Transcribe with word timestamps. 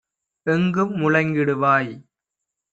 எங்கும் 0.45 0.93
முழங்கிடுவாய்! 0.95 1.93